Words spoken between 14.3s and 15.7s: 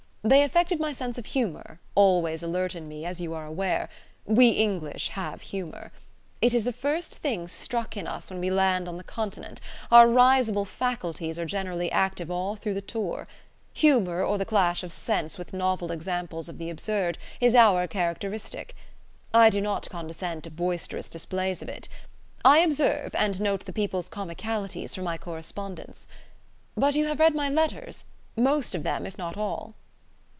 the clash of sense with